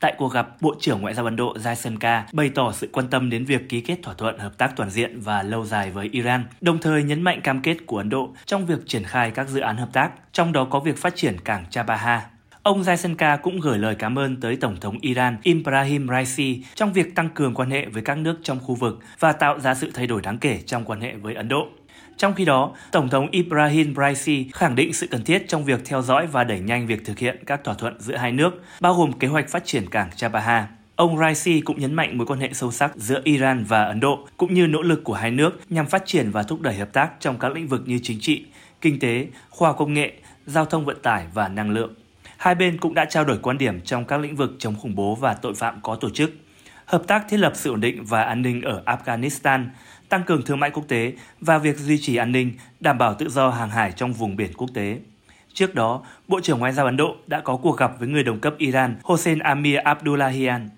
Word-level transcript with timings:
Tại 0.00 0.14
cuộc 0.18 0.32
gặp, 0.32 0.48
Bộ 0.60 0.74
trưởng 0.80 1.00
Ngoại 1.00 1.14
giao 1.14 1.24
Ấn 1.24 1.36
Độ 1.36 1.54
Jaisankar 1.54 2.22
bày 2.32 2.50
tỏ 2.54 2.72
sự 2.72 2.88
quan 2.92 3.08
tâm 3.08 3.30
đến 3.30 3.44
việc 3.44 3.68
ký 3.68 3.80
kết 3.80 3.98
thỏa 4.02 4.14
thuận 4.14 4.38
hợp 4.38 4.58
tác 4.58 4.76
toàn 4.76 4.90
diện 4.90 5.20
và 5.20 5.42
lâu 5.42 5.64
dài 5.64 5.90
với 5.90 6.08
Iran, 6.12 6.44
đồng 6.60 6.78
thời 6.78 7.02
nhấn 7.02 7.22
mạnh 7.22 7.40
cam 7.40 7.62
kết 7.62 7.76
của 7.86 7.98
Ấn 7.98 8.08
Độ 8.08 8.34
trong 8.46 8.66
việc 8.66 8.78
triển 8.86 9.04
khai 9.04 9.30
các 9.30 9.48
dự 9.48 9.60
án 9.60 9.76
hợp 9.76 9.88
tác, 9.92 10.10
trong 10.32 10.52
đó 10.52 10.64
có 10.70 10.80
việc 10.80 10.98
phát 10.98 11.16
triển 11.16 11.40
cảng 11.40 11.64
Chabahar. 11.70 12.20
Ông 12.62 12.82
Jaisenka 12.82 13.38
cũng 13.38 13.60
gửi 13.60 13.78
lời 13.78 13.94
cảm 13.94 14.18
ơn 14.18 14.40
tới 14.40 14.56
Tổng 14.56 14.76
thống 14.80 14.98
Iran 15.00 15.36
Ibrahim 15.42 16.08
Raisi 16.08 16.62
trong 16.74 16.92
việc 16.92 17.14
tăng 17.14 17.28
cường 17.34 17.54
quan 17.54 17.70
hệ 17.70 17.86
với 17.86 18.02
các 18.02 18.18
nước 18.18 18.36
trong 18.42 18.60
khu 18.60 18.74
vực 18.74 18.98
và 19.18 19.32
tạo 19.32 19.60
ra 19.60 19.74
sự 19.74 19.90
thay 19.94 20.06
đổi 20.06 20.20
đáng 20.22 20.38
kể 20.38 20.60
trong 20.66 20.84
quan 20.84 21.00
hệ 21.00 21.14
với 21.14 21.34
Ấn 21.34 21.48
Độ. 21.48 21.66
Trong 22.16 22.34
khi 22.34 22.44
đó, 22.44 22.72
Tổng 22.92 23.08
thống 23.08 23.30
Ibrahim 23.30 23.94
Raisi 23.94 24.46
khẳng 24.52 24.74
định 24.74 24.92
sự 24.92 25.06
cần 25.06 25.24
thiết 25.24 25.48
trong 25.48 25.64
việc 25.64 25.80
theo 25.84 26.02
dõi 26.02 26.26
và 26.26 26.44
đẩy 26.44 26.60
nhanh 26.60 26.86
việc 26.86 27.04
thực 27.04 27.18
hiện 27.18 27.44
các 27.46 27.64
thỏa 27.64 27.74
thuận 27.74 28.00
giữa 28.00 28.16
hai 28.16 28.32
nước, 28.32 28.62
bao 28.80 28.94
gồm 28.94 29.12
kế 29.12 29.28
hoạch 29.28 29.48
phát 29.48 29.64
triển 29.64 29.90
cảng 29.90 30.10
Chabahar. 30.16 30.64
Ông 30.96 31.18
Raisi 31.18 31.60
cũng 31.60 31.80
nhấn 31.80 31.94
mạnh 31.94 32.18
mối 32.18 32.26
quan 32.26 32.40
hệ 32.40 32.48
sâu 32.52 32.72
sắc 32.72 32.96
giữa 32.96 33.20
Iran 33.24 33.64
và 33.64 33.84
Ấn 33.84 34.00
Độ, 34.00 34.28
cũng 34.36 34.54
như 34.54 34.66
nỗ 34.66 34.82
lực 34.82 35.04
của 35.04 35.14
hai 35.14 35.30
nước 35.30 35.60
nhằm 35.70 35.86
phát 35.86 36.02
triển 36.06 36.30
và 36.30 36.42
thúc 36.42 36.60
đẩy 36.60 36.74
hợp 36.74 36.92
tác 36.92 37.10
trong 37.20 37.38
các 37.38 37.52
lĩnh 37.52 37.68
vực 37.68 37.82
như 37.86 37.98
chính 38.02 38.20
trị, 38.20 38.44
kinh 38.80 38.98
tế, 38.98 39.26
khoa 39.50 39.72
công 39.72 39.94
nghệ, 39.94 40.12
giao 40.46 40.64
thông 40.64 40.84
vận 40.84 41.02
tải 41.02 41.24
và 41.34 41.48
năng 41.48 41.70
lượng. 41.70 41.94
Hai 42.40 42.54
bên 42.54 42.78
cũng 42.78 42.94
đã 42.94 43.04
trao 43.04 43.24
đổi 43.24 43.38
quan 43.38 43.58
điểm 43.58 43.80
trong 43.80 44.04
các 44.04 44.20
lĩnh 44.20 44.36
vực 44.36 44.52
chống 44.58 44.74
khủng 44.78 44.94
bố 44.94 45.14
và 45.14 45.34
tội 45.34 45.54
phạm 45.54 45.80
có 45.82 45.94
tổ 45.94 46.10
chức, 46.10 46.30
hợp 46.84 47.02
tác 47.06 47.24
thiết 47.28 47.36
lập 47.36 47.52
sự 47.54 47.70
ổn 47.70 47.80
định 47.80 48.04
và 48.04 48.22
an 48.22 48.42
ninh 48.42 48.62
ở 48.62 48.82
Afghanistan, 48.86 49.66
tăng 50.08 50.22
cường 50.22 50.42
thương 50.42 50.60
mại 50.60 50.70
quốc 50.70 50.84
tế 50.88 51.12
và 51.40 51.58
việc 51.58 51.76
duy 51.76 51.98
trì 51.98 52.16
an 52.16 52.32
ninh, 52.32 52.52
đảm 52.80 52.98
bảo 52.98 53.14
tự 53.14 53.28
do 53.28 53.50
hàng 53.50 53.70
hải 53.70 53.92
trong 53.92 54.12
vùng 54.12 54.36
biển 54.36 54.52
quốc 54.56 54.70
tế. 54.74 54.98
Trước 55.52 55.74
đó, 55.74 56.02
Bộ 56.28 56.40
trưởng 56.40 56.58
Ngoại 56.58 56.72
giao 56.72 56.86
Ấn 56.86 56.96
Độ 56.96 57.16
đã 57.26 57.40
có 57.40 57.56
cuộc 57.56 57.76
gặp 57.76 57.92
với 57.98 58.08
người 58.08 58.22
đồng 58.22 58.40
cấp 58.40 58.54
Iran 58.58 58.96
Hossein 59.04 59.38
Amir 59.38 59.78
Abdullahian. 59.84 60.70